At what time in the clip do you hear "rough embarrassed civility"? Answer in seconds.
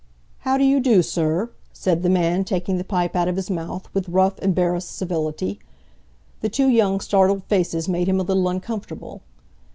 4.09-5.59